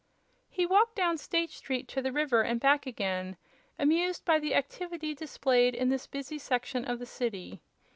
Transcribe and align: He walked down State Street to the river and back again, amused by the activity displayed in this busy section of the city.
He 0.49 0.65
walked 0.65 0.95
down 0.95 1.19
State 1.19 1.51
Street 1.51 1.87
to 1.89 2.01
the 2.01 2.11
river 2.11 2.41
and 2.41 2.59
back 2.59 2.87
again, 2.87 3.37
amused 3.77 4.25
by 4.25 4.39
the 4.39 4.55
activity 4.55 5.13
displayed 5.13 5.75
in 5.75 5.89
this 5.89 6.07
busy 6.07 6.39
section 6.39 6.83
of 6.85 6.97
the 6.97 7.05
city. 7.05 7.61